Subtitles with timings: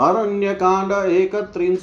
[0.00, 1.34] अरण्य कांड एक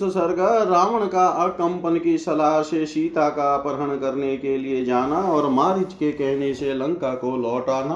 [0.03, 0.39] सर्ग,
[0.71, 5.93] रावण का अकंपन की सलाह से सीता का अपहरण करने के लिए जाना और मारिच
[5.93, 7.95] के कहने से लंका को लौटाना।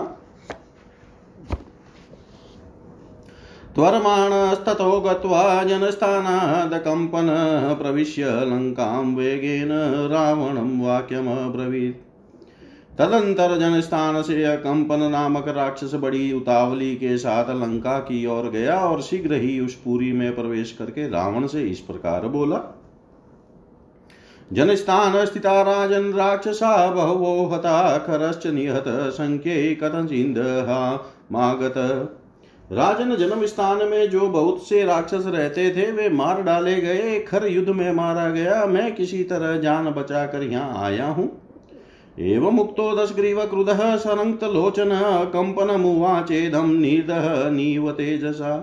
[3.76, 7.28] त्वरमाणस्ततो गत्वा जनस्थानादकम्पन
[7.82, 9.72] प्रविश्य लङ्कां वेगेन
[10.12, 12.13] रावणं वाक्यमब्रवीत्।
[12.99, 18.75] तदंतर जन स्थान से कंपन नामक राक्षस बड़ी उतावली के साथ लंका की ओर गया
[18.80, 22.59] और शीघ्र ही उस पुरी में प्रवेश करके रावण से इस प्रकार बोला
[24.53, 31.73] जनस्थान स्थिता राजन राक्षसा बहवो हता, खरश्च निहत संख्ये कथचिंदहा मागत।
[32.71, 37.48] राजन जन्म स्थान में जो बहुत से राक्षस रहते थे, वे मार डाले गए। खर
[37.48, 41.42] युद्ध में मारा गया। मैं किसी तरह जान बचाकर यहाँ आया हूँ।
[42.17, 44.99] एवमुक्तो दशग्रीवक्रुधः सनङ्क्तलोचनः
[46.63, 48.55] निर्दह नीव तेजसा।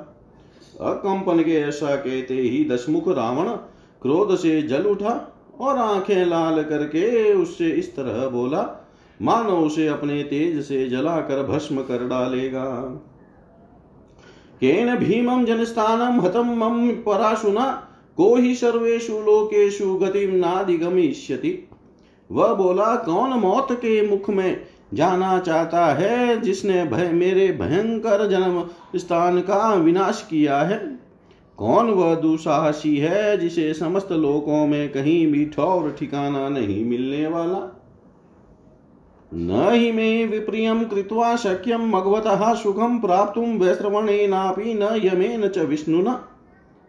[0.80, 3.48] अकंपन के ऐसा कहते ही दशमुख रावण
[4.02, 5.14] क्रोध से जल उठा
[5.60, 8.62] और आँखें लाल करके उससे इस तरह बोला,
[9.22, 12.64] मानो उसे अपने तेज से जलाकर भस्म कर डालेगा।
[14.60, 17.66] केन भीमं जनस्थानं हतं मम पराशुना
[18.16, 21.69] को ही सर्वेषु लोकेषु गतिं नाधिगमिष्यति।
[22.30, 24.60] वह बोला, कौन मौत के मुख में
[24.94, 30.98] जाना चाहता है, जिसने भय, मेरे भयंकर जन्म स्थान का विनाश किया है?
[31.56, 37.76] कौन वह दुसाहसी है, जिसे समस्त लोकों में कहीं भी ठौर ठिकाना नहीं मिलने वाला?
[39.34, 46.28] न हि मे विप्रियं कृत्वा शक्यं मगवतः सुखं प्राप्तुं वैश्रवणेनापि न यमेन च विष्णुना।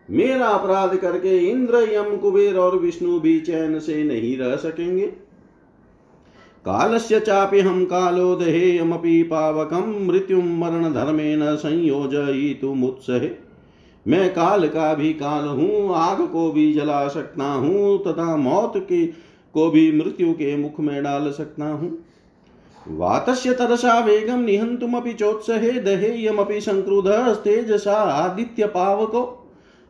[0.09, 5.30] मेरा अपराध करके इंद्र यम कुबेर और विष्णु भी चैन से नहीं रह सकेंगे।
[6.65, 13.29] कालस्य चाप्यहं कालो देहेयमपि पावकं मृत्युं मरणधर्मेण संयोजयितुमुत्सहे।
[14.07, 19.05] मैं काल का भी काल हूँ, आग को भी जला सकता हूँ, तथा मौत के,
[19.53, 22.05] को भी मृत्यु के मुख में डाल सकता हूँ।
[22.87, 29.40] वातस्य तरसा वेगम निहंतुमपि चोत्सहे, दहेयमपि संक्रुधस्तेजसा आदित्य पावको।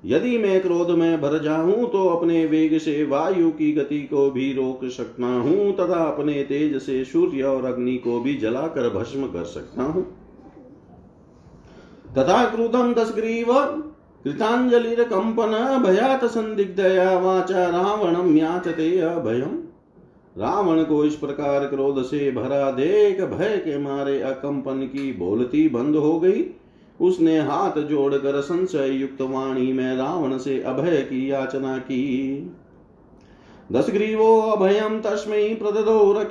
[0.04, 4.52] यदि मैं क्रोध में भर जाऊँ तो अपने वेग से वायु की गति को भी
[4.54, 9.44] रोक सकता हूँ, तथा अपने तेज से सूर्य और अग्नि को भी जलाकर भस्म कर
[9.44, 10.04] सकता हूँ।
[12.18, 13.54] तथा क्रोधम क्रुधम दशग्रीव
[15.04, 19.58] कंपन भयात संदिग्धया वाचा रावणम याचते अभयम।
[20.36, 25.96] रावण को इस प्रकार क्रोध से भरा देख, भय के मारे अकंपन की बोलती बंद
[25.96, 26.44] हो गई।
[27.02, 32.02] उसने हाथ जोड़कर संशय युक्त वाणी में रावण से अभय की याचना की।
[33.72, 36.26] दस दशग्रीवो अभयम तस्मै प्रददो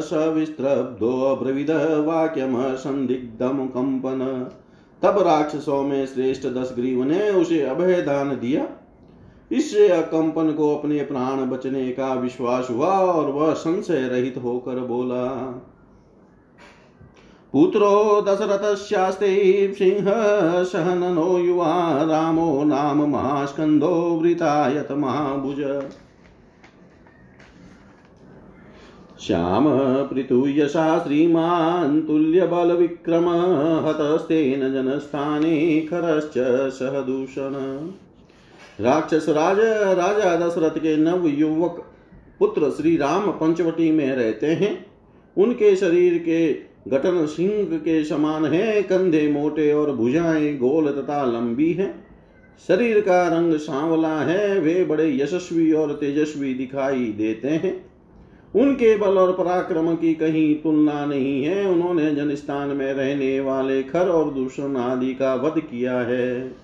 [0.00, 1.70] सविस्त्रब्धो अब्रविद
[2.06, 4.50] वाक्यम संदिग्धम कंपन
[5.02, 8.68] तब राक्षसों में श्रेष्ठ दशग्रीव ने उसे अभय दान दिया।
[9.52, 15.24] इससे अकंपन को अपने प्राण बचने का विश्वास हुआ और वह संशय रहित होकर बोला
[17.52, 19.30] पुत्रो दशरथस्यास्ते
[19.74, 25.56] सिंहः सहननो युवा रामो नाम महास्कन्दो वृतायत महाभुज।
[29.20, 29.64] श्याम
[30.08, 33.28] पृथुयशा श्रीमान् तुल्यबलविक्रम
[33.88, 36.38] हतस्तेन जनस्थाने खरश्च
[36.70, 37.54] सहदूषण।
[38.80, 39.58] राक्षस राज,
[39.98, 41.84] राजा दशरथ के नव युवक
[42.38, 44.86] पुत्र श्री राम पंचवटी में रहते हैं।
[45.36, 51.72] उनके शरीर के गठन सिंह के समान है, कंधे मोटे और भुजाएँ गोल तथा लंबी
[51.72, 52.04] है।
[52.68, 57.90] शरीर का रंग सांवला है, वे बड़े यशस्वी और तेजस्वी दिखाई देते हैं।
[58.54, 64.08] उनके बल और पराक्रम की कहीं तुलना नहीं है, उन्होंने जनस्थान में रहने वाले खर
[64.08, 66.54] और दूषण आदि का वध किया है।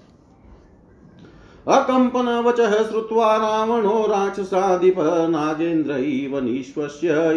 [1.68, 4.94] अकंपन वच श्रुवा रावणो राक्षसाधिप
[5.30, 5.92] नागेन्द्र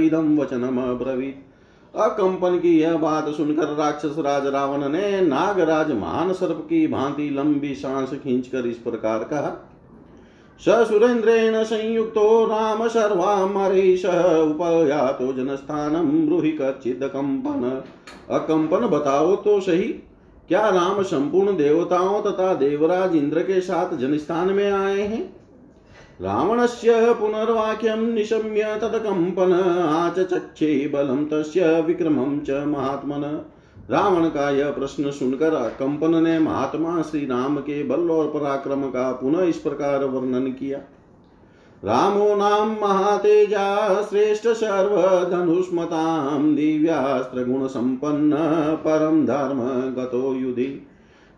[0.03, 1.45] इदम वचनम ब्रवीत
[1.93, 7.73] अकंपन की यह बात सुनकर राक्षस राज रावण ने नागराज महान सर्प की भांति लंबी
[7.75, 9.49] सांस खींचकर इस प्रकार कहा,
[10.61, 17.81] ससुरेन्द्रेण संयुक्तो राम सर्वामरीश, उपयातो जनस्थानम ब्रूहि कच्चिद कंपन।
[18.29, 19.87] अकंपन बताओ तो सही,
[20.49, 25.21] क्या राम संपूर्ण देवताओं तथा देवराज इंद्र के साथ जनस्थान में आए हैं?
[26.21, 33.45] रावणस्य पुनर्वाक्यं निशम्य तत्कम्पन आचचक्षे बलं तस्य विक्रमं च महात्मन।
[33.89, 39.11] रावण का यह प्रश्न सुनकर कंपन ने महात्मा श्री राम के बल और पराक्रम का
[39.11, 40.79] पुनः इस प्रकार वर्णन किया।
[41.85, 48.35] रामो नाम महातेजा, श्रेष्ठ सर्वधनुष्मतां दिव्यास्त्रगुणसम्पन्न
[48.75, 50.87] परम धर्म गतो युधि।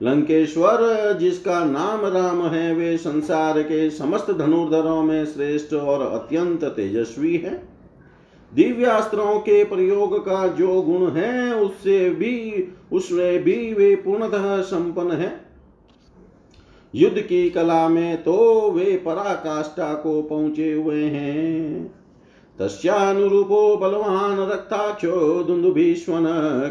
[0.02, 7.38] लंकेश्वर, जिसका नाम राम है, वे संसार के समस्त धनुर्धरों में श्रेष्ठ और अत्यंत तेजस्वी
[7.38, 7.68] है।
[8.54, 15.42] दिव्यास्त्रों के प्रयोग का जो गुण है, उससे भी, उसमें भी वे पूर्णतः संपन्न है।
[16.96, 22.01] युद्ध की कला में तो वे पराकाष्ठा को पहुँचे हुए हैं।
[22.62, 26.26] तस्यानुरूपो बलवान रक्ताक्षो दुन्दुभीष्वन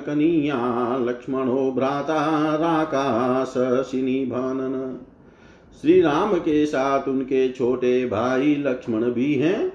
[0.07, 0.59] कनीया
[0.99, 2.21] लक्ष्मणो भ्राता
[2.57, 5.07] राकाशिनी भानन
[5.83, 9.73] श्री राम के साथ उनके छोटे भाई लक्ष्मण भी हैं,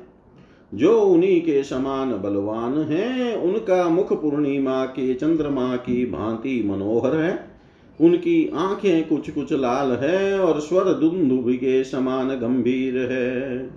[0.74, 7.48] जो उन्हीं के समान बलवान हैं। उनका मुख पूर्णिमा के चंद्रमा की भांति मनोहर है।
[8.02, 13.70] उनकी आँखें कुछ कुछ लाल है और स्वर दुंदुभ के समान गंभीर है।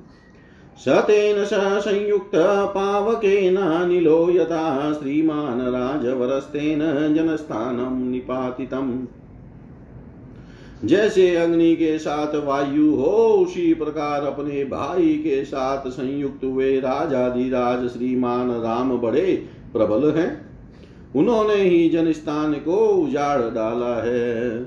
[0.79, 1.51] सतेन स
[1.85, 2.33] संयुक्त
[2.75, 6.79] पावकेनानिलो यथा श्रीमान राजवरस्तेन
[7.15, 9.07] जनस्थानं निपातितम्।
[10.85, 17.89] जैसे अग्नि के साथ वायु हो, उसी प्रकार अपने भाई के साथ संयुक्त हुए राजाधिराज
[17.89, 20.49] श्रीमान राम बड़े प्रबल हैं।
[21.17, 24.61] उन्होंने ही जनस्थान को उजाड़ डाला है।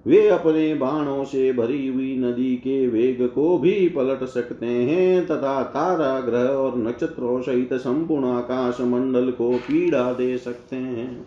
[0.06, 5.62] वे अपने बाणों से भरी हुई नदी के वेग को भी पलट सकते हैं, तथा
[5.64, 11.26] तारा ग्रह और नक्षत्रों सहित संपूर्ण आकाश मंडल को पीड़ा दे सकते हैं।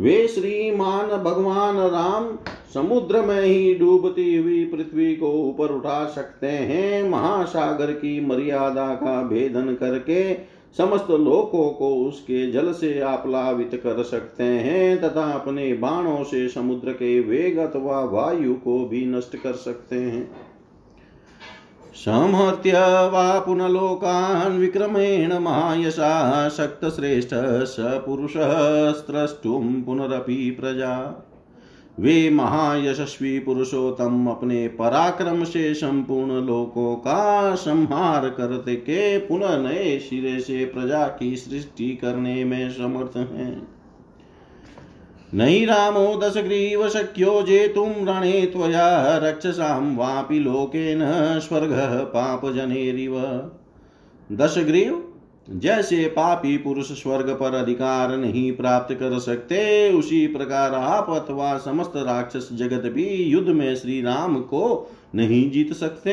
[0.00, 2.38] वे श्रीमान भगवान राम
[2.74, 9.22] समुद्र में ही डूबती हुई पृथ्वी को ऊपर उठा सकते हैं। महासागर की मर्यादा का
[9.22, 10.34] भेदन करके
[10.78, 16.92] समस्त लोकों को उसके जल से आप्लावित कर सकते हैं तथा अपने बाणों से समुद्र
[16.92, 20.30] के वेग अथवा वायु को भी नष्ट कर सकते हैं।
[21.94, 22.72] संहत्य
[23.08, 27.30] वा पुनलोकान् विक्रमेण महायशा शक्तश्रेष्ठ
[27.64, 28.92] स पुरुषः
[29.86, 31.26] पुनरपि प्रजा।
[32.00, 40.40] वे महायशस्वी पुरुषोत्तम अपने पराक्रम से संपूर्ण लोकों का संहार करते के पुनः नए सिरे
[40.40, 43.79] से प्रजा की सृष्टि करने में समर्थ हैं।
[45.34, 51.00] नहि रामो दशग्रीव शक्यो जेतुं रणे त्वया रक्षसां वापि लोकेन
[51.40, 53.16] स्वर्गः पापजनेरिव
[54.30, 55.02] दशग्रीव,
[55.48, 61.92] जैसे पापी पुरुष स्वर्ग पर अधिकार नहीं प्राप्त कर सकते, उसी प्रकार आप अथवा समस्त
[61.96, 66.12] राक्षस जगत भी युद्ध में श्री राम को नहीं जीत सकते।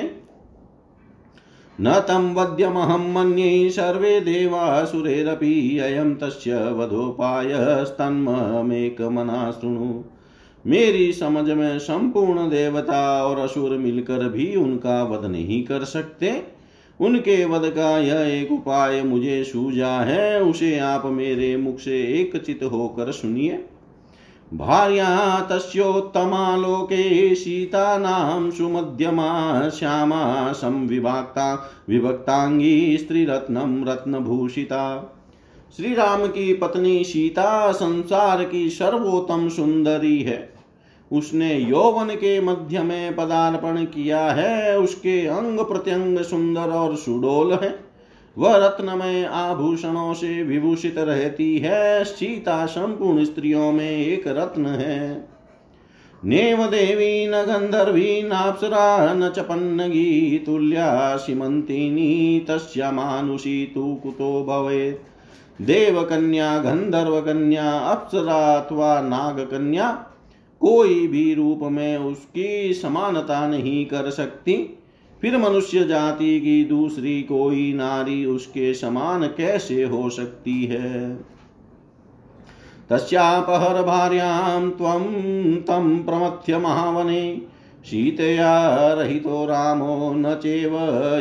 [1.81, 10.03] न तं वद्यमहं मन्ये सर्वे देवासुरेरपि अयं तस्य वधोपायस्तन्ममेकमना शृणु।
[10.65, 16.43] मेरी समझ में संपूर्ण देवता और असुर मिलकर भी उनका वध नहीं कर सकते।
[17.00, 22.43] उनके वध का यह एक उपाय मुझे सूझा है, उसे आप मेरे मुख से एक
[22.43, 23.65] चित होकर सुनिए।
[24.54, 35.16] भार्या तस्योत्तमा लोके सीता नाम सुमध्यमा श्यामा संविभाक्ता विभक्तांगी स्त्रीरत्नम रत्नभूषिता।
[35.77, 40.54] श्री राम की पत्नी सीता संसार की सर्वोत्तम सुंदरी है।
[41.12, 47.87] उसने यौवन के मध्य में पदार्पण किया है, उसके अंग प्रत्यंग सुंदर और सुडोल है।
[48.38, 55.29] वह रत्नमय आभूषणों से विभूषित रहती है, सीता संपूर्ण स्त्रियों में एक रत्न है।
[56.25, 65.62] नेव देवी न गंधर्वी नाप्सरा न च पन्नगी तुल्या सीमंतिनी, तस्या मानुषी तु कुतो भवेत्
[65.62, 69.91] देवकन्या, गंधर्वकन्या, अप्सरा अथवा नागकन्या,
[70.62, 74.77] कोई भी रूप में उसकी समानता नहीं कर सकती।
[75.22, 81.16] फिर मनुष्य जाति की दूसरी कोई नारी उसके समान कैसे हो सकती है?
[82.90, 85.04] तस्यापहर भार्यां त्वं
[85.56, 87.42] तं प्रमथ्य महावने
[87.86, 90.78] शीतया रहितो रामो न चेव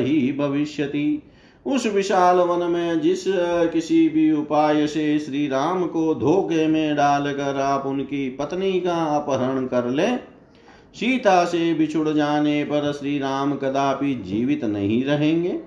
[0.06, 1.22] ही भविष्यति।
[1.66, 3.24] उस विशाल वन में जिस
[3.72, 9.66] किसी भी उपाय से श्री राम को धोखे में डालकर आप उनकी पत्नी का अपहरण
[9.66, 10.35] कर ले
[10.96, 15.60] सीता से बिछुड़ जाने पर श्री राम कदापि जीवित नहीं रहेंगे।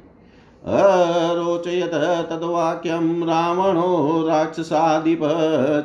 [0.66, 1.92] अरोचयत
[2.30, 5.20] तद्वाक्यं रावणो राक्षसाधिप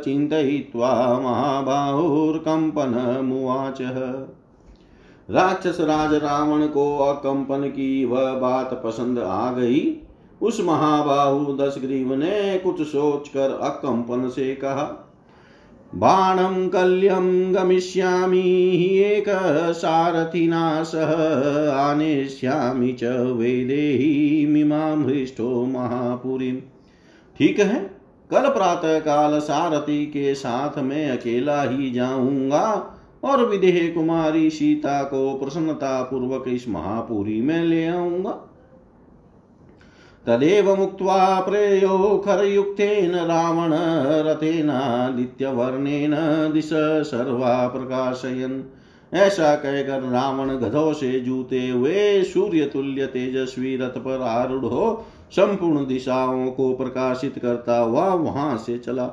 [0.05, 3.79] चिन्तयित्वा महाबाहुर्कम्पनमुवाच
[5.29, 9.97] राक्षस राज रावण को अकंपन की वह बात पसंद आ गई।
[10.43, 15.04] उस महाबाहु दशग्रीव ने कुछ सोचकर अकंपन से कहा
[15.95, 18.41] बाणं कल्यं गमिष्यामि,
[19.01, 21.13] एकसारथिना सह
[21.73, 23.05] आनेष्यामि च
[23.37, 26.61] वेदेहीमिमां हृष्टो महापुरीम्
[27.39, 27.91] ठीक है?
[28.31, 32.91] कल प्रातः काल सारथी के साथ मैं अकेला ही जाऊँगा
[33.25, 38.54] और विदेह कुमारी सीता को प्रसन्नता पूर्वक इस महापुरी में ले आऊँगा।
[40.27, 43.73] तदेव मुक्त्वा प्रेयो खरयुक्तेन रावण
[44.27, 46.15] रथेनादित्यवर्णेन
[46.53, 46.71] दिश
[47.07, 48.63] सर्वा प्रकाशयन्
[49.15, 54.87] ऐसा कहकर रावण गधों से जूते हुए सूर्य तुल्य तेजस्वी रथ पर आरूढ़ हो
[55.31, 59.07] संपूर्ण दिशाओं को प्रकाशित करता हुआ वहाँ से चला।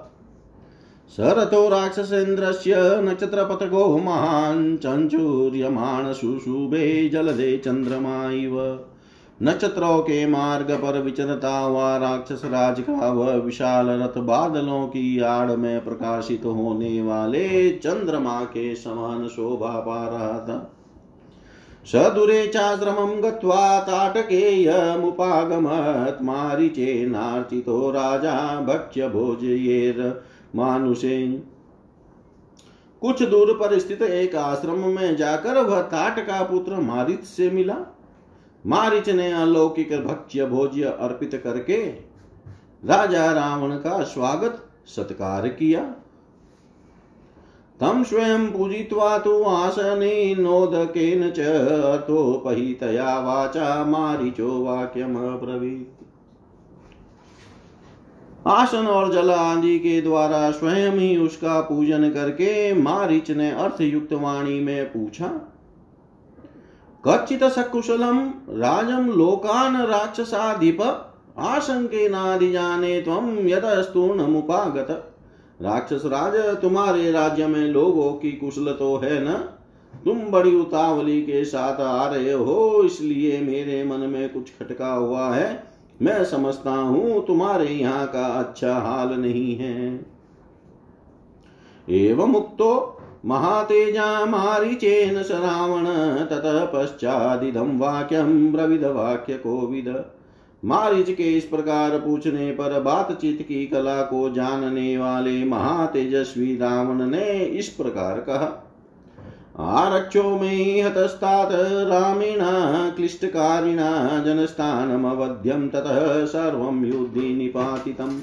[1.18, 8.58] सरथो राक्षसेन्द्रस्य नक्षत्रपथगो महान् चञ्चूर्यमाण शुशुभे जलदे चन्द्रमा इव
[9.42, 15.52] नक्षत्रों के मार्ग पर विचरता हुआ राक्षस राज का वह विशाल रथ बादलों की आड़
[15.52, 20.78] में प्रकाशित होने वाले चंद्रमा के समान शोभा पा रहा था।
[21.86, 30.24] सदुरे चाश्रमं गत्वा ताटकेयमुपागमत् मारिचेनार्चितो राजा भक्ष्य भोजयेर
[30.56, 31.44] मानुषेन।
[33.02, 37.78] कुछ दूर पर स्थित एक आश्रम में जाकर वह ताट का पुत्र मारित से मिला।
[38.66, 41.78] मारिच ने अलौकिक भक्ष्य भोज्य अर्पित करके
[42.84, 45.82] राजा रावण का स्वागत सत्कार किया।
[47.80, 56.00] तम स्वयं पूजित्वा तु आसने नोदकेन च अर्थोपहितया वाचा मारिचो वाक्यमब्रवीत्
[58.48, 64.60] आसन और जल आदि के द्वारा स्वयं ही उसका पूजन करके मारिच ने अर्थयुक्त वाणी
[64.60, 65.30] में पूछा
[67.04, 68.20] कच्चित सकुशलम
[68.58, 74.88] राजम लोकान राक्षसाधिप आशंके नादि जाने तम यदस्तूर्ण मुपागत
[75.62, 79.34] राक्षस राज, तुम्हारे राज्य में लोगों की कुशल तो है न?
[79.94, 85.30] तुम बड़ी उतावली के साथ आ रहे हो, इसलिए मेरे मन में कुछ खटका हुआ
[85.30, 85.64] है।
[86.02, 90.06] मैं समझता हूँ तुम्हारे यहाँ का अच्छा हाल नहीं है।
[91.88, 95.86] एवं मुक्तो महातेजा मारीचेन स रावण
[96.26, 99.94] ततः पश्चादिदं वाक्यं ब्रविद वाक्य कोविद।
[100.64, 107.32] मारिच के इस प्रकार पूछने पर बातचीत की कला को जानने वाले महातेजस्वी रावण ने
[107.38, 108.50] इस प्रकार कहा,
[109.60, 111.52] आरक्षो मे हतस्तात्
[111.90, 112.40] रामेण
[112.96, 113.90] क्लिष्टकारिणा
[114.26, 118.20] जनस्थानमवध्यं, ततः सर्वं युद्धि निपातितम्।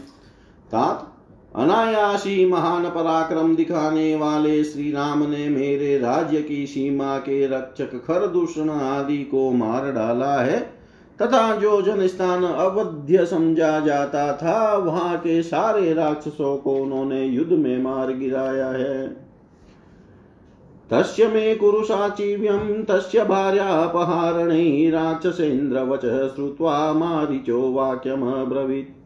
[0.70, 1.06] तात
[1.56, 8.70] अनायासी महान पराक्रम दिखाने वाले श्री राम ने मेरे राज्य की सीमा के रक्षक खरदूषण
[8.70, 10.60] आदि को मार डाला है।
[11.22, 17.52] तथा जो जन स्थान अवध्य समझा जाता था, वहाँ के सारे राक्षसों को उन्होंने युद्ध
[17.52, 19.08] में मार गिराया है।
[20.90, 28.97] तस्य मे कुरुषाचीव्यं तस्य भार्यापहारणै राक्षसेन्द्रवचः श्रुत्वा मारिचो वाक्यमब्रवीत्।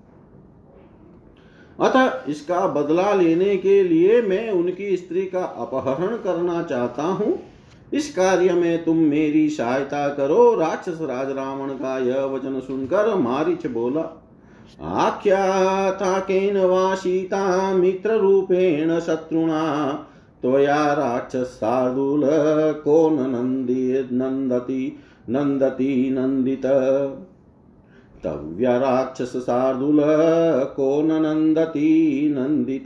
[1.82, 7.38] अतः इसका बदला लेने के लिए मैं उनकी स्त्री का अपहरण करना चाहता हूँ।
[7.92, 13.66] इस कार्य में तुम मेरी सहायता करो, राक्षस राज रावण का यह वचन सुनकर मारिच
[13.66, 14.04] बोला
[14.82, 16.94] आख्याता केन वा
[17.74, 19.92] मित्र रूपेण शत्रुणा,
[20.42, 21.18] त्वया
[22.84, 24.98] को नंदी नंदति
[25.30, 26.12] नंदति।
[28.24, 30.00] तव्य राक्षस शार्दूल,
[30.76, 32.84] को नंदति नंदित।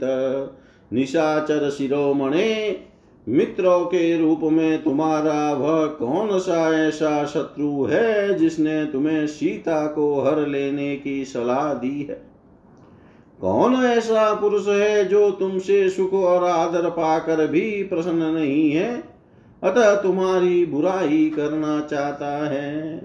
[0.93, 2.77] निशाचर शिरोमणे,
[3.29, 10.21] मित्रों के रूप में तुम्हारा वह कौन सा ऐसा शत्रु है जिसने तुम्हें सीता को
[10.21, 12.21] हर लेने की सलाह दी है?
[13.41, 19.03] कौन ऐसा पुरुष है जो तुमसे सुख और आदर पाकर भी प्रसन्न नहीं है?
[19.63, 23.01] अतः तुम्हारी बुराई करना चाहता है।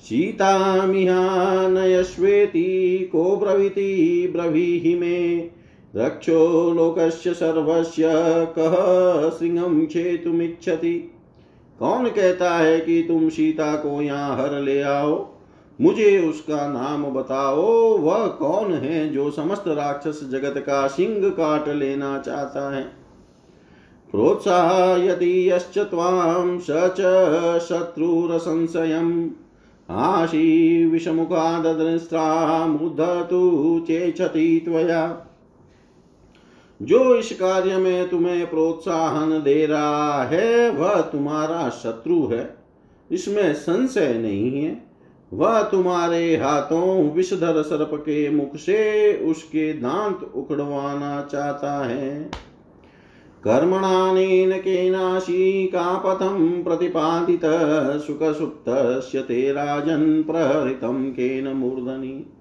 [0.00, 1.08] सीतामिहानयश्वेति
[3.12, 5.50] को ब्रवीति ब्रवीहि मे।
[5.96, 8.02] रक्षो लोकस्य सर्वस्य
[8.58, 8.74] कह
[9.38, 11.12] सिंहम क्षेतुमिच्छति
[11.78, 15.28] कौन कहता है कि तुम सीता को यहाँ हर ले आओ?
[15.80, 17.62] मुझे उसका नाम बताओ।
[17.98, 22.82] वह कौन है जो समस्त राक्षस जगत का सिंह काट लेना चाहता है?
[24.10, 27.00] प्रोत्साहयति यश्च त्वां स च
[27.68, 29.30] शत्रुरसंशयम्।
[29.90, 35.26] आशी विषमुखादृष्ट्रामुद्धतु चेक्षति त्वया।
[36.82, 42.56] जो इस कार्य में तुम्हें प्रोत्साहन दे रहा है, वह तुम्हारा शत्रु है।
[43.10, 44.84] इसमें संशय नहीं है।
[45.32, 52.30] वह तुम्हारे हाथों विषधर सर्प के मुख से उसके दांत उखड़वाना चाहता है।
[53.44, 57.40] कर्मणानेन केनाशी कापथं प्रतिपादित
[58.00, 62.32] सुखसुप्तस्य ते राजन् प्रहृतं केन मूर्धनि।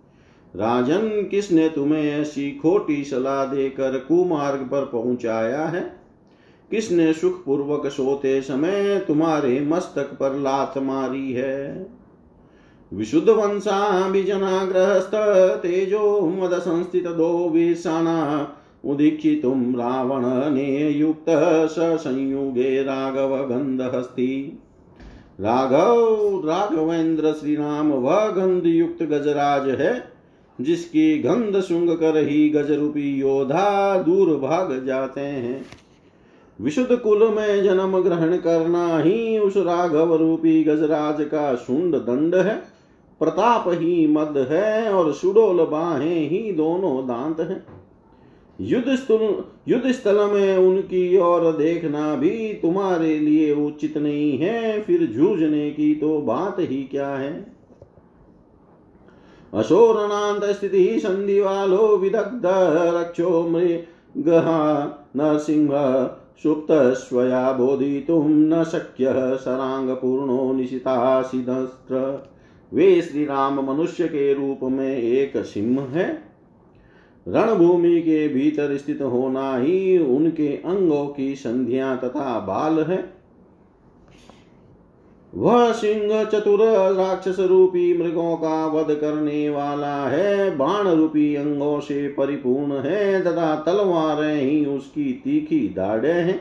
[0.56, 6.00] राजन किसने तुम्हें ऐसी खोटी सलाह देकर कुमार्ग पर पहुँचाया है?
[6.72, 11.88] किसने सुख पूर्वक सोते समय तुम्हारे मस्तक पर लात मारी है?
[12.94, 15.12] विशुद्ध वंशाभिजनाग्रहस्त
[15.64, 19.74] तेजो मद संस्थित दो वीरसाना उदीक्षितुं
[20.90, 24.60] युक्तः स संयुगे राघव गंधहस्ति
[25.42, 30.04] राघव, राघवेंद्र श्री राम वह गंध युक्त गजराज है,
[30.62, 35.66] जिसकी गंध सुंग कर ही गजरूपी योद्धा दूर भाग जाते हैं।
[36.62, 42.56] विशुद्ध कुल में जन्म ग्रहण करना ही उस राघव रूपी गजराज का शुंड दंड है।
[43.20, 47.79] प्रताप ही मद है और सुडोल बाहें ही दोनों दांत हैं।
[48.62, 48.88] युद्ध
[49.68, 55.96] युद्ध स्थल में उनकी ओर देखना भी तुम्हारे लिए उचित नहीं है। फिर जूझने की
[55.96, 57.54] तो बात ही क्या है?
[59.54, 62.46] अशोरणांत स्थिति, संधिवालो विदग्ध
[62.96, 65.70] रक्षो मृगहा नरसिंह
[66.94, 69.06] स्वया बोधितुं न शक्य
[69.42, 72.28] सरांगपूर्णो निशितासिदस्त्र
[72.74, 76.29] वे श्री राम मनुष्य के रूप में एक सिंह है।
[77.28, 83.20] रणभूमि के भीतर स्थित होना ही उनके अंगों की संध्या तथा बाल है।
[85.34, 86.60] वह सिंह चतुर
[86.94, 93.56] राक्षस रूपी मृगों का वध करने वाला है। बाण रूपी अंगों से परिपूर्ण है तथा
[93.56, 96.40] तलवारें ही उसकी तीखी दाढ़े हैं।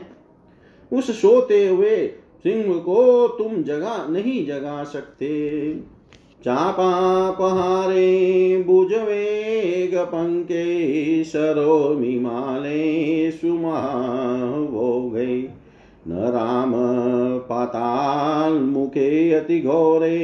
[0.91, 2.07] उस सोते हुए
[2.43, 5.29] सिंह को तुम जगा नहीं जगा सकते।
[6.45, 8.03] चापापहारे
[8.67, 10.65] भुजवेगपङ्के
[11.23, 12.83] शरोमिमाले
[13.31, 15.25] सुमावोगे
[16.07, 16.73] न राम
[17.49, 20.19] पाताल्मुखे अतिघोरे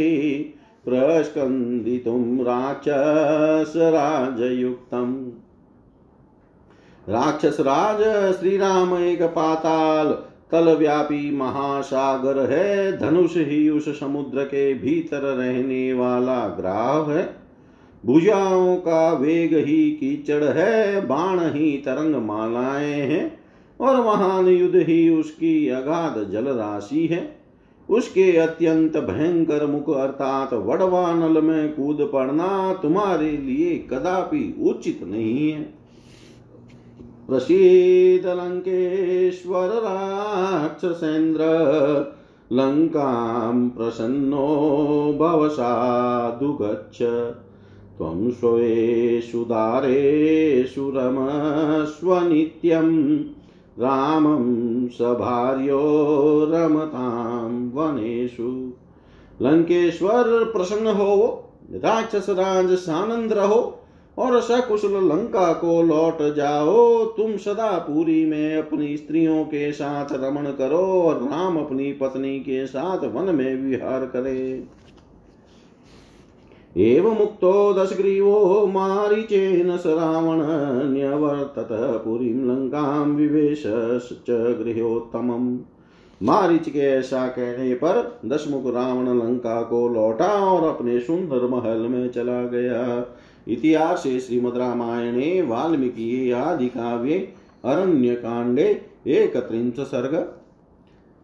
[0.86, 3.02] प्रस्कन्दितुं राक्षसराजयुक्तम्
[7.08, 8.02] राक्षसराज
[8.40, 10.14] श्रीराम एक पाताल
[10.52, 17.36] तल व्यापी महासागर है, धनुष ही उस समुद्र के भीतर रहने वाला ग्राह है।
[18.06, 23.40] भुजाओं का वेग ही कीचड़ है, बाण ही तरंग मालाएँ हैं,
[23.80, 27.38] और महान युद्ध ही उसकी अगाध जल राशि है।
[27.90, 35.75] उसके अत्यंत भयंकर मुख अर्थात वड़वानल में कूद पड़ना तुम्हारे लिए कदापि उचित नहीं है।
[37.30, 41.44] प्रसीद लंकेश्वर राक्षसेन्द्र
[42.52, 44.48] लङ्कां प्रसन्नो
[45.20, 47.02] भवसाधु गच्छ
[47.98, 53.18] त्वं स्वेषु दारेषु रमस्व नित्यं
[53.80, 54.46] रामं
[54.88, 55.82] सभार्यो
[56.52, 58.72] रमतां वनेषु।
[59.42, 61.16] लंकेश्वर प्रसन्न हो
[61.76, 62.78] राक्षस राज
[63.32, 63.82] रहो
[64.18, 70.52] और सकुशल लंका को लौट जाओ। तुम सदा पूरी में अपनी स्त्रियों के साथ रमण
[70.52, 74.64] करो और राम अपनी पत्नी के साथ वन में विहार करे।
[76.78, 80.42] एव मुक्तो दशग्रीवो मारीचेन स रावण
[80.94, 83.64] न्यवर्तत पुरीं लङ्कां विवेश
[84.28, 85.58] च गृहोत्तमम्।
[86.24, 92.10] मारिच के ऐसा कहने पर दशमुख रावण लंका को लौटा और अपने सुंदर महल में
[92.10, 92.84] चला गया।
[93.48, 97.20] इतिहास श्रीमद रामायणे वाल्मीकि आदि काव्ये
[97.66, 100.16] अरण्य कांडे एक त्रिंश सर्ग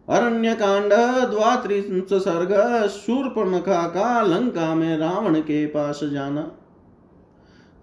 [0.08, 0.92] अरण्य कांड
[1.30, 2.52] द्वात्रिंश सर्ग
[2.88, 6.50] शूर्पणखा का लंका में रावण के पास जाना।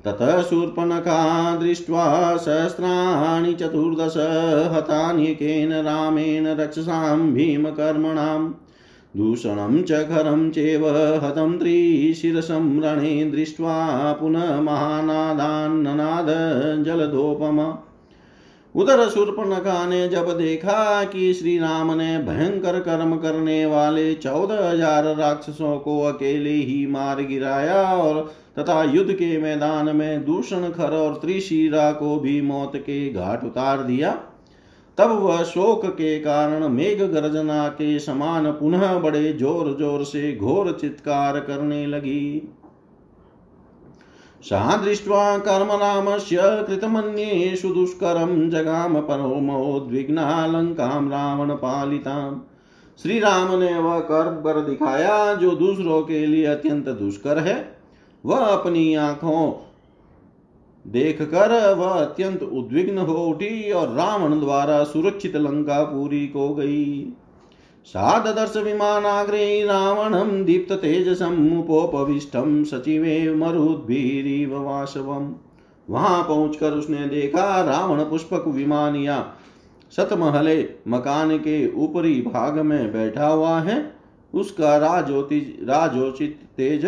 [0.05, 4.17] ततः शूर्पणखा दृष्ट्वा सहस्राणि चतुर्दश
[4.75, 8.53] हतान्यकेन रामेण रक्षसां भीमकर्मणाम्।
[9.13, 10.85] दूषणं च खरं चेव
[11.23, 13.77] हतं त्रिशिरसं रणे दृष्ट्वा
[14.13, 16.27] पुनः महानादान्ननाद
[16.85, 17.61] जलधोपम
[18.75, 25.05] उधर शूर्पणखा ने जब देखा कि श्री राम ने भयंकर कर्म करने वाले चौदह हज़ार
[25.15, 28.21] राक्षसों को अकेले ही मार गिराया और
[28.59, 33.83] तथा युद्ध के मैदान में दूषण खर और त्रिशिरा को भी मौत के घाट उतार
[33.83, 34.17] दिया।
[34.99, 40.71] तब वह शोक के कारण मेघ गर्जना के समान पुनः बड़े ज़ोर ज़ोर से घोर
[40.71, 42.51] चित्कार करने लगी।
[44.43, 52.39] सा दृष्ट्वा कर्मरामस्य कृतमन्येषु दुष्करं जगाम परोमोद्विग्ना रावण पालिताम्।
[52.99, 57.77] श्री राम ने वह कर्म कर दिखाया, जो दूसरों के लिए अत्यंत दुष्कर है।
[58.23, 59.51] वह अपनी आँखों
[60.89, 67.13] देख कर वह अत्यंत उद्विग्न हो उठी और रावण द्वारा सुरक्षित लंका पूरी को गई।
[68.57, 75.33] विमानाग्रे रावणं दीप्ततेजसमुपोपविष्टं सचिवे मरुद्भिरिव वासवम्
[75.89, 79.33] वहाँ पहुंचकर उसने देखा रावण पुष्पक विमान या
[79.97, 83.93] सतमहले मकान के ऊपरी भाग में बैठा हुआ है।
[84.33, 86.85] उसका राजोति राजोचित तेज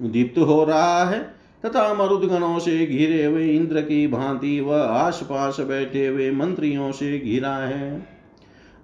[0.00, 6.06] दीप्त हो रहा है। तथा मरुदगणों से घिरे हुए इंद्र की भांति वह आसपास बैठे
[6.06, 8.06] हुए मंत्रियों से घिरा है।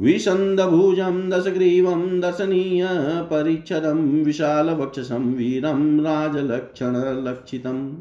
[0.00, 2.88] विषन्दभुजं दशग्रीवं दर्शनीय
[3.22, 7.94] परिच्छदं विशालवक्षसं वीरं राजलक्षणलक्षितम्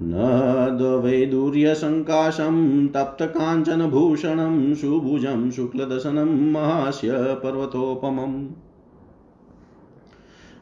[0.00, 8.69] न द्वैदूर्यसङ्काशं तप्तकाञ्चनभूषणं, सुभुजं शुक्लदशनं, महास्य पर्वतोपमम्।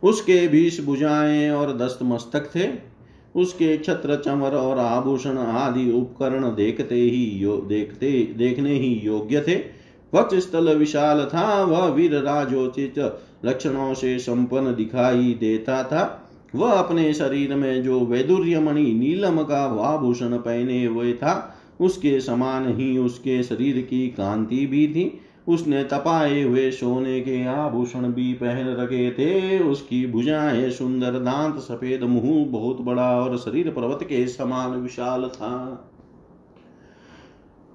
[0.02, 2.98] उसके बीस भुजाएँ और दस्त मस्तक थे।
[3.36, 9.78] उसके छत्र चमर और आभूषण आदि उपकरण देखते ही यो, देखते, देखने ही योग्य थे।
[10.14, 17.14] वक्ष स्थल विशाल था, वह वीर राजोचित लक्षणों से संपन्न दिखाई देता था। वह अपने
[17.14, 23.86] शरीर में जो वैदुर्यमणि नीलम का आभूषण पहने हुए था, उसके समान ही उसके शरीर
[23.90, 30.06] की कांति भी थी। उसने तपाए हुए सोने के आभूषण भी पहन रखे थे। उसकी
[30.06, 35.84] भुजाएँ सुंदर, दांत सफ़ेद, मुँह बहुत बड़ा और शरीर पर्वत के समान विशाल था।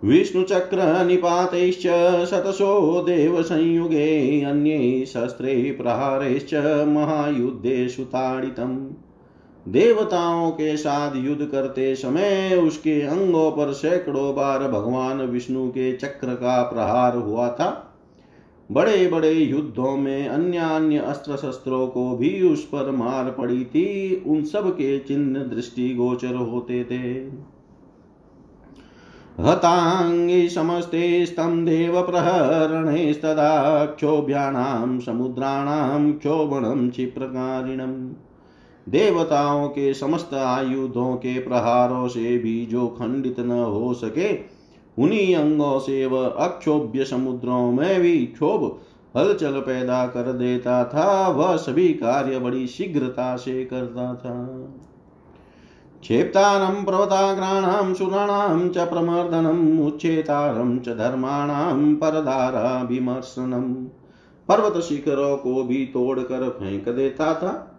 [0.04, 1.82] विष्णुचक्रनिपातैश्च
[2.26, 6.54] शतशो देवसंयुगे अन्ये शस्त्रे प्रहारैश्च
[6.88, 9.03] महायुद्धेषु ताडितम्
[9.67, 16.34] देवताओं के साथ युद्ध करते समय उसके अंगों पर सैकड़ों बार भगवान विष्णु के चक्र
[16.34, 17.89] का प्रहार हुआ था।
[18.71, 24.23] बड़े बड़े युद्धों में अन्य अन्य अस्त्र शस्त्रों को भी उस पर मार पड़ी थी।
[24.28, 27.43] उन सब के चिन्ह दृष्टि गोचर होते थे।
[29.43, 38.13] हताङ्गि समस्ते स्तं देवप्रहरणेस्तदा क्षोभ्याणां समुद्राणां क्षोभणं क्षिप्रकारिणम्
[38.89, 44.34] देवताओं के समस्त आयुधों के प्रहारों से भी जो खंडित न हो सके,
[45.04, 48.80] उन्हीं अंगों से वह अक्षोभ्य समुद्रों में भी क्षोभ,
[49.17, 54.46] हलचल पैदा कर देता था। वह सभी कार्य बड़ी शीघ्रता से करता था।
[56.02, 63.76] क्षेप्तारं, पर्वताग्राणां, सुराणां च प्रमर्दनम् उच्छेतारं च धर्माणां परदाराभिमर्शनम्
[64.48, 67.73] पर्वत शिखरों को भी तोड़कर फेंक देता था।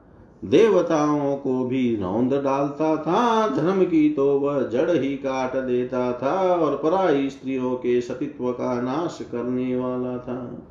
[0.45, 6.53] देवताओं को भी रौंद डालता था, धर्म की तो वह जड़ ही काट देता था
[6.55, 10.63] और पराई स्त्रियों के सतित्व का नाश करने वाला था।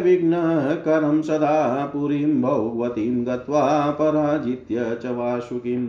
[0.00, 0.32] विघ्न
[0.84, 5.86] करम सदा पुरीं भौगवतीं गत्वा पराजित्य च वासुकीं।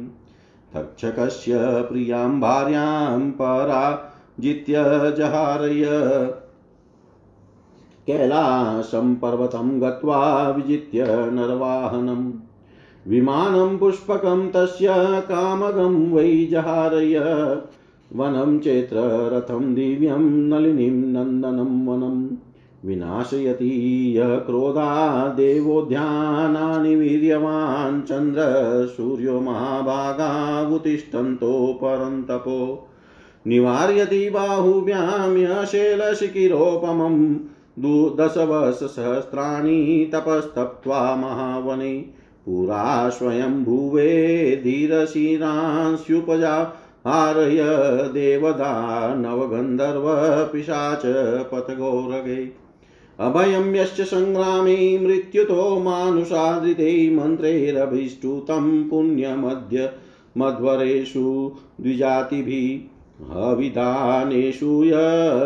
[0.73, 4.73] तक्षकस्य प्रियाँ भार्यां पराजित्य
[5.17, 5.83] जहारय
[8.07, 12.31] कैलासं पर्वतं गत्वा विजित्य नरवाहनम्।
[13.07, 17.17] विमानं पुष्पकं तस्य कामगं वै जहारय।
[18.15, 22.37] वनं चेत्ररथं दिव्यं नलिनीं नन्दनं वनं
[22.85, 28.43] विनाशयति यः क्रोधा, देवोद्यानानि वीर्यवान्। चन्द्र,
[28.97, 32.87] सूर्यो महाभागावुतिष्ठन्तो परन्तपो।
[33.47, 34.29] निवार्यति
[35.37, 37.35] यशेलशिखिरोपमम्
[38.19, 42.05] दशवसहस्राणि तपस्तप्त्वा महावने।
[42.45, 47.59] पुरा स्वयं भुवे धीरशिरांस्युपजा हारय
[48.13, 50.05] देवदा नवगन्धर्व
[50.53, 51.01] पिशाच
[51.51, 52.51] पथगौरगे।
[53.19, 59.91] अभयं यश्च सङ्ग्रामे मृत्युतो मानुषादृते मन्त्रैरभिष्टुतं पुण्यमद्य
[60.37, 64.91] मध्वरेषु द्विजातिभिः। अविधानेषु य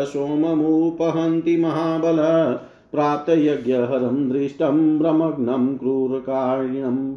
[0.04, 2.16] सोममुपहन्ति महाबल,
[2.92, 7.14] प्राप्तयज्ञहरं दृष्टं भ्रमग्नं क्रूरकारिणम्।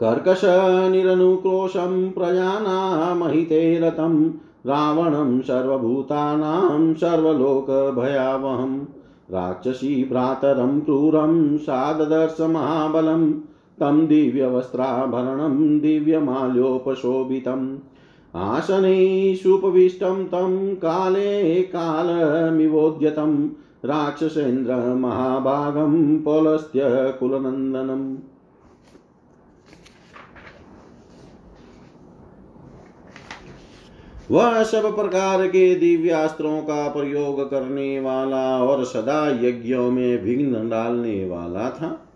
[0.00, 4.30] कर्कशनिरनुक्रोशं प्रजानामहिते रतं
[4.66, 8.84] रावणं सर्वभूतानां सर्वलोकभयावहं
[9.30, 13.34] राक्षसी भ्रातरं क्रूरं साददर्श महाबलं
[13.80, 17.76] तं दिव्यवस्त्राभरणं दिव्यमाल्योपशोभितम्।
[18.36, 23.48] आसनैषुपविष्टं तं काले कालमिवोद्यतं
[23.84, 26.80] राक्षसेन्द्रमहाभागं पौलस्त्य
[27.20, 28.16] कुलनन्दनम्
[34.30, 41.28] वह सब प्रकार के दिव्यास्त्रों का प्रयोग करने वाला और सदा यज्ञों में विघ्न डालने
[41.28, 42.08] वाला था।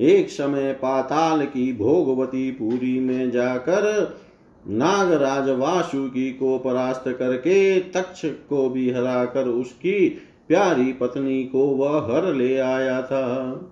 [0.00, 4.16] एक समय पाताल की भोगवती पुरी में जाकर
[4.66, 10.08] नागराज वासुकी को परास्त करके तक्ष को भी हराकर उसकी
[10.48, 13.70] प्यारी पत्नी को वह हर ले आया था।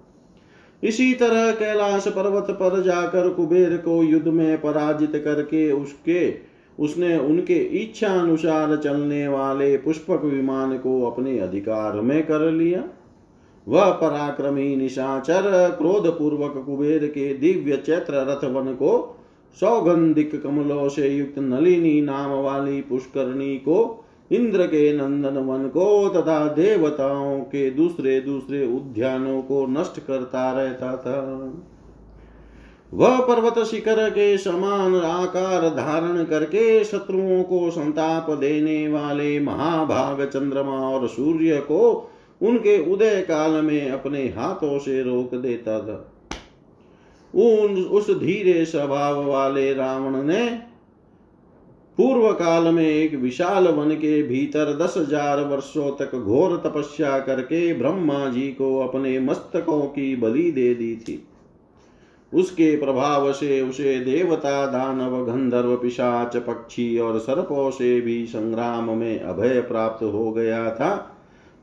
[0.83, 6.35] इसी तरह कैलाश पर्वत पर जाकर कुबेर को युद्ध में पराजित करके उसके,
[6.79, 12.85] उसने उनके इच्छा अनुसार चलने वाले पुष्पक विमान को अपने अधिकार में कर लिया।
[13.67, 19.17] वह पराक्रमी निशाचर क्रोध पूर्वक कुबेर के दिव्य चैत्र रथ वन को
[19.55, 26.47] सौगंधिक कमलों से युक्त नलिनी नाम वाली पुष्करणी को, इंद्र के नंदन वन को, तथा
[26.49, 31.53] देवताओं के दूसरे दूसरे उद्यानों को नष्ट करता रहता था।
[32.95, 40.91] वह पर्वत शिखर के समान आकार धारण करके शत्रुओं को संताप देने वाले महाभाग चंद्रमा
[40.91, 42.11] और सूर्य को
[42.43, 46.10] उनके उदय काल में अपने हाथों से रोक देता था।
[47.35, 50.45] उन उस धीरे स्वभाव वाले रावण ने
[51.99, 57.73] पूर्व काल में एक विशाल वन के भीतर दस हज़ार वर्षों तक घोर तपस्या करके
[57.75, 61.23] ब्रह्मा जी को अपने मस्तकों की बलि दे दी थी।
[62.33, 69.21] उसके प्रभाव से उसे देवता दानव, गंधर्व, पिशाच, पक्षी और सर्पों से भी संग्राम में
[69.21, 71.17] अभय प्राप्त हो गया था।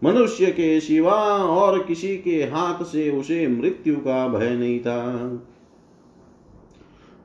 [0.03, 5.03] मनुष्य के सिवा और किसी के हाथ से उसे मृत्यु का भय नहीं था।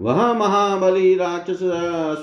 [0.03, 1.59] वह महाबली राक्षस,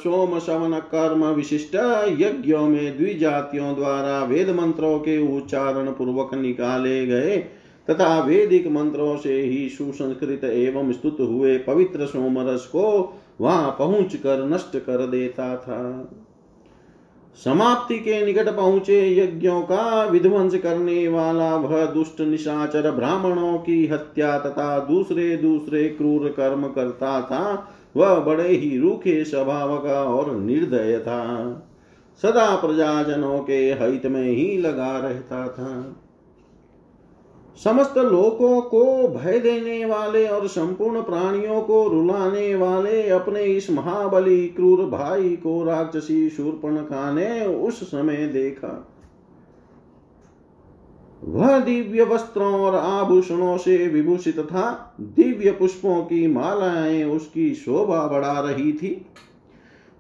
[0.03, 1.75] सोम, शवन, कर्म विशिष्ट
[2.19, 7.37] यज्ञों में द्विजातियों द्वारा वेद मंत्रों के उच्चारण पूर्वक निकाले गए
[7.89, 12.87] तथा वेदिक मंत्रों से ही सुसंस्कृत एवं स्तुत हुए पवित्र सोमरस को
[13.41, 15.79] वहाँ पहुँच कर नष्ट कर देता था।
[17.35, 24.39] समाप्ति के निकट पहुँचे यज्ञों का विध्वंस करने वाला वह दुष्ट निशाचर ब्राह्मणों की हत्या
[24.39, 30.99] तथा दूसरे दूसरे क्रूर कर्म करता था, वह बड़े ही रूखे स्वभाव का और निर्दय
[30.99, 31.25] था।
[32.21, 35.95] सदा प्रजाजनों के हित में ही लगा रहता था।
[37.63, 44.47] समस्त लोकों को भय देने वाले और संपूर्ण प्राणियों को रुलाने वाले अपने इस महाबली
[44.47, 48.87] क्रूर भाई को राक्षसी शूर्पणखा ने उस समय देखा।
[51.23, 58.39] वह दिव्य वस्त्रों और आभूषणों से विभूषित था। दिव्य पुष्पों की मालाएँ उसकी शोभा बढ़ा
[58.39, 59.05] रही थी।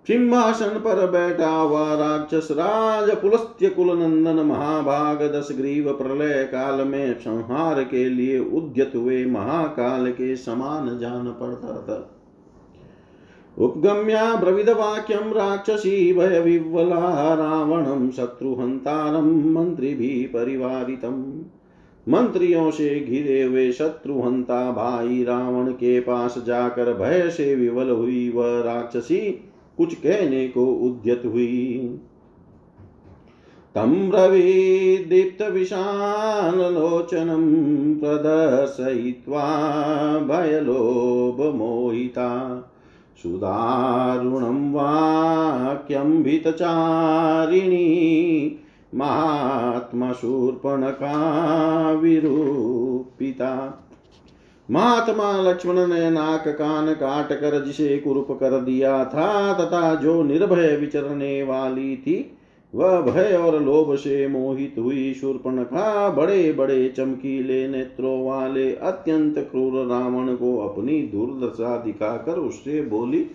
[0.09, 7.13] सिंहासन पर बैठा हुआ राक्षस राज पुलस्त्य कुल नंदन महाभाग दस ग्रीव प्रलय काल में
[7.13, 11.97] संहार के लिए उद्यत हुए महाकाल के समान जान पड़ता था।
[13.57, 21.43] उपगम्या ब्रविद वाक्यम राक्षसी भय विवला रावणम शत्रुहंतारम मंत्री भी परिवारितम।
[22.07, 28.59] मंत्रियों से घिरे हुए शत्रुहंता भाई रावण के पास जाकर भय से विवल हुई वह
[28.61, 29.45] राक्षसी
[29.79, 31.99] कुछ कहने को उद्यत हुई।
[33.75, 35.15] तं ब्रवीदीप्तविशाललोचनं
[37.99, 39.45] प्रदर्शयित्वा
[40.19, 40.99] भयलोभमोहिता।
[43.23, 47.89] सुदारुणं वाक्यं भीतचारिणी
[48.95, 49.91] महात्मशूर्पणका
[51.91, 53.85] विरूपिता
[54.69, 60.75] महात्मा लक्ष्मण ने नाक कान काट कर जिसे कुरूप कर दिया था, तथा जो निर्भय
[60.75, 62.35] विचरने वाली थी,
[62.73, 69.85] वह भय और लोभ से मोहित हुई शूर्पणखा बड़े बड़े चमकीले नेत्रों वाले अत्यंत क्रूर
[69.87, 73.25] रावण को अपनी दुर्दशा दिखाकर उससे बोली,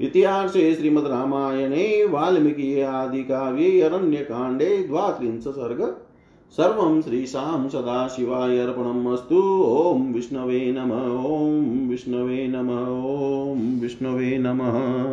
[0.00, 5.82] इतिहास श्रीमद रामायणे, वाल्मीकि आदि काव्ये अरण्य कांडे द्वात्रिंश सर्ग
[6.52, 15.06] सर्वं श्रीशां सदाशिवाय अर्पणम् अस्तु ॐ विष्णवे नम ॐ विष्णवे नम ॐ विष्णवे नमः।